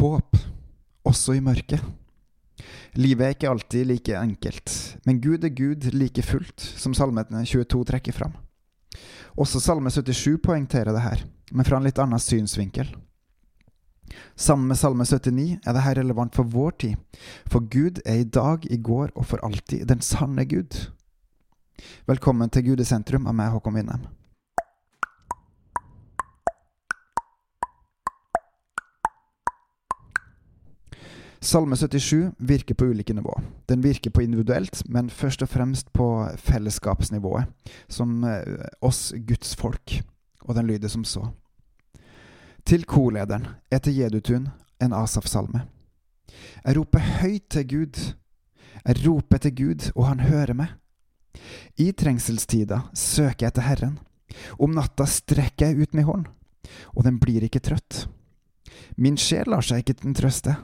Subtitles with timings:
[0.00, 0.36] Håp,
[1.04, 1.82] også i mørket.
[2.96, 4.72] Livet er ikke alltid like enkelt,
[5.04, 8.32] men Gud er Gud like fullt, som salmene 22 trekker fram.
[9.36, 12.88] Også Salme 77 poengterer det her, men fra en litt annen synsvinkel.
[14.34, 18.64] Sammen med Salme 79 er dette relevant for vår tid, for Gud er i dag,
[18.72, 20.80] i går og for alltid den sanne Gud.
[22.08, 24.08] Velkommen til Gud i sentrum av meg, Håkon Winnem.
[31.42, 33.40] Salme 77 virker på ulike nivå.
[33.66, 37.48] Den virker på individuelt, men først og fremst på fellesskapsnivået,
[37.88, 40.02] som eh, oss Guds folk,
[40.44, 41.30] og den lyder som så.
[42.68, 44.50] Til korlederen etter Jedutun
[44.84, 45.64] en Asaf-salme.
[46.64, 48.00] Jeg roper høyt til Gud.
[48.84, 50.74] Jeg roper til Gud, og han hører meg.
[51.80, 53.96] I trengselstida søker jeg etter Herren.
[54.60, 56.28] Om natta strekker jeg ut min hånd,
[56.92, 58.04] og den blir ikke trøtt.
[59.00, 60.58] Min sjel lar seg ikke trøste.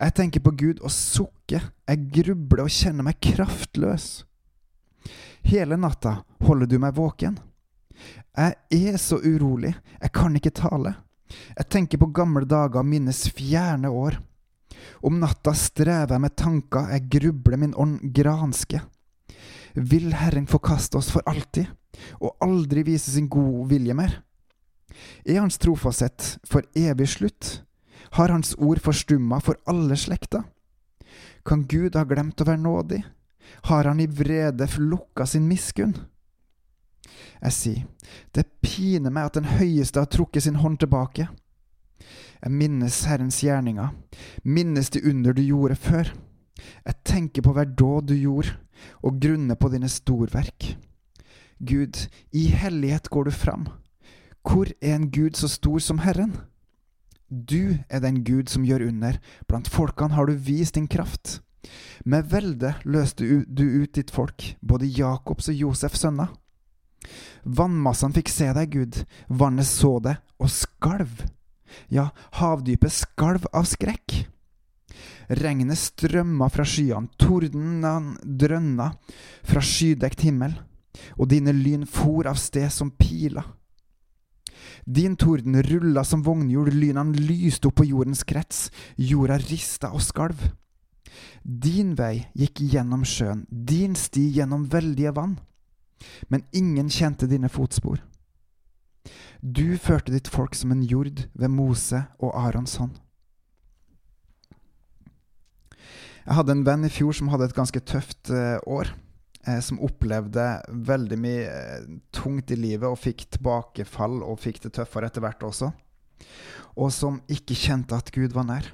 [0.00, 4.24] Jeg tenker på Gud og sukker, jeg grubler og kjenner meg kraftløs.
[5.46, 7.38] Hele natta holder du meg våken.
[8.36, 8.56] Jeg
[8.92, 10.94] er så urolig, jeg kan ikke tale.
[11.56, 14.18] Jeg tenker på gamle dager minnes fjerne år.
[15.04, 18.80] Om natta strever jeg med tanker, jeg grubler min ånd granske.
[19.74, 21.68] Vil Herren forkaste oss for alltid,
[22.18, 24.20] og aldri vise sin gode vilje mer?
[25.24, 27.60] Er Hans trofasthet for evig slutt?
[28.10, 30.42] Har Hans ord forstumma for alle slekter?
[31.46, 33.02] Kan Gud ha glemt å være nådig?
[33.70, 35.94] Har Han i vrede lukka sin miskunn?
[37.40, 37.84] Jeg sier,
[38.34, 41.28] det piner meg at Den høyeste har trukket sin hånd tilbake.
[42.40, 43.90] Jeg minnes Herrens gjerninger,
[44.44, 46.12] minnes de under du gjorde før.
[46.84, 48.56] Jeg tenker på hver dåd du gjorde,
[49.04, 50.76] og grunner på dine storverk.
[51.60, 53.66] Gud, i hellighet går du fram.
[54.40, 56.32] Hvor er en Gud så stor som Herren?
[57.30, 61.38] Du er den Gud som gjør under, blant folkene har du vist din kraft.
[62.04, 66.32] Med velde løste du ut ditt folk, både Jakobs og Josefs sønner.
[67.44, 71.22] Vannmassene fikk se deg, Gud, vannet så det og skalv.
[71.88, 72.10] Ja,
[72.40, 74.24] havdypet skalv av skrekk.
[75.30, 78.90] Regnet strømma fra skyene, tordenen drønna
[79.46, 80.56] fra skydekt himmel,
[81.14, 83.46] og dine lyn for av sted som piler.
[84.84, 90.50] Din torden rulla som vognhjul, lynene lyste opp på jordens krets, jorda rista og skalv.
[91.42, 95.38] Din vei gikk gjennom sjøen, din sti gjennom veldige vann,
[96.28, 98.00] men ingen kjente dine fotspor.
[99.40, 102.98] Du førte ditt folk som en jord ved Mose og Arons hånd.
[106.26, 108.92] Jeg hadde en venn i fjor som hadde et ganske tøft uh, år.
[109.48, 114.74] Eh, som opplevde veldig mye eh, tungt i livet og fikk tilbakefall og fikk det
[114.76, 115.70] tøffere etter hvert også.
[116.76, 118.68] Og som ikke kjente at Gud var nær.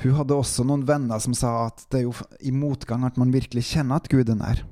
[0.00, 3.32] Hun hadde også noen venner som sa at det er jo i motgang at man
[3.32, 4.62] virkelig kjenner at Gud er nær.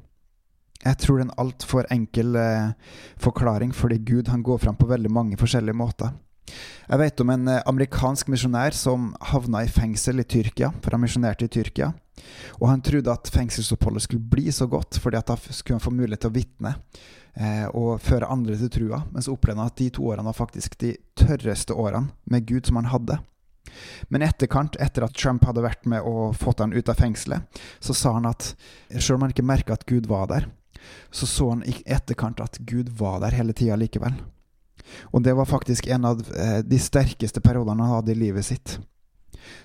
[0.84, 2.72] Jeg tror det er en altfor enkel eh,
[3.20, 6.16] forklaring, fordi Gud han går fram på veldig mange forskjellige måter.
[6.88, 11.48] Jeg vet om en amerikansk misjonær som havna i fengsel i Tyrkia, for han misjonerte
[11.48, 11.92] i Tyrkia.
[12.60, 15.94] Og han trodde at fengselsoppholdet skulle bli så godt, fordi at da skulle han få
[15.94, 16.74] mulighet til å vitne
[17.34, 19.02] eh, og føre andre til trua.
[19.12, 22.70] Men så opplevde han at de to årene var faktisk de tørreste årene med Gud
[22.70, 23.18] som han hadde.
[24.12, 27.96] Men etterkant, etter at Trump hadde vært med og fått han ut av fengselet, så
[27.96, 28.52] sa han at
[28.98, 30.46] selv om han ikke merka at Gud var der,
[31.10, 34.16] så så han i etterkant at Gud var der hele tida likevel.
[35.16, 38.76] Og det var faktisk en av eh, de sterkeste periodene han hadde i livet sitt.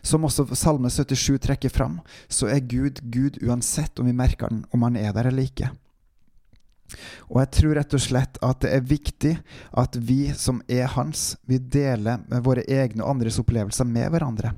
[0.02, 4.66] Som også Salme 77 trekker fram, så er Gud Gud uansett om vi merker den,
[4.72, 5.72] om han er der eller ikke.
[7.30, 9.34] Og jeg tror rett og slett at det er viktig
[9.78, 14.56] at vi som er hans, vi deler våre egne og andres opplevelser med hverandre,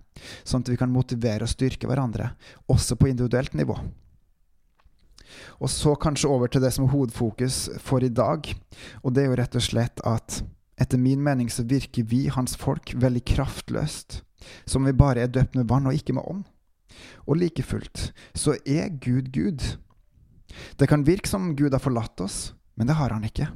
[0.48, 2.31] sånn at vi kan motivere og styrke hverandre,
[2.72, 3.76] også på individuelt nivå.
[5.62, 8.48] Og så kanskje over til det som er hovedfokus for i dag.
[9.04, 10.42] Og det er jo rett og slett at
[10.81, 14.22] etter min mening så virker vi, hans folk, veldig kraftløst.
[14.66, 16.44] Som vi bare er døpt med vann og ikke med ånd.
[17.28, 19.64] Og like fullt så er Gud Gud.
[20.78, 23.48] Det kan virke som Gud har forlatt oss, men det har han ikke.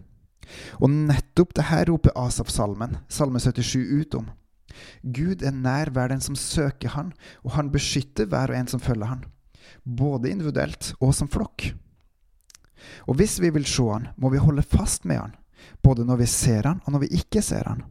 [0.80, 4.30] Og nettopp det her roper Asaf-salmen, salme 77, ut om.
[5.04, 7.12] Gud er nær hver den som søker han,
[7.44, 9.26] og han beskytter hver og en som følger han
[9.84, 11.70] både individuelt og som flokk.
[13.10, 15.36] Og hvis vi vil se han, må vi holde fast med han,
[15.84, 17.84] både når vi ser han og når vi ikke ser han.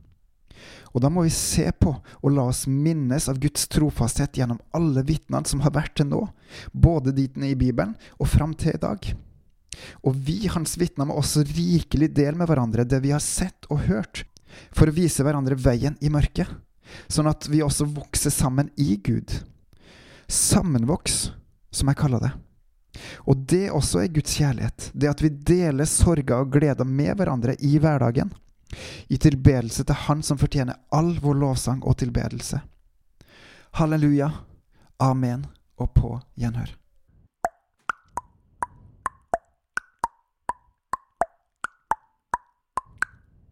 [0.95, 5.03] Og da må vi se på og la oss minnes av Guds trofasthet gjennom alle
[5.07, 6.23] vitnene som har vært til nå,
[6.71, 9.11] både dit i Bibelen og fram til i dag.
[10.07, 13.83] Og vi, hans vitner, må også rikelig dele med hverandre det vi har sett og
[13.89, 14.23] hørt,
[14.71, 16.47] for å vise hverandre veien i mørket,
[17.11, 19.35] sånn at vi også vokser sammen i Gud.
[20.31, 21.33] Sammenvoks,
[21.75, 22.33] som jeg kaller det.
[23.27, 24.93] Og det også er Guds kjærlighet.
[24.95, 28.31] Det at vi deler sorger og gleder med hverandre i hverdagen.
[29.09, 32.61] I tilbedelse til Han som fortjener all vår lovsang og tilbedelse.
[33.75, 34.31] Halleluja,
[35.03, 36.71] amen og på gjenhør.